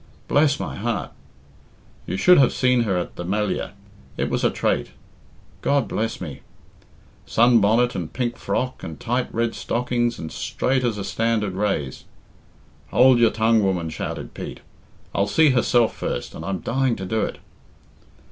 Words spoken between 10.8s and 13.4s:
as a standard rase." "Hould your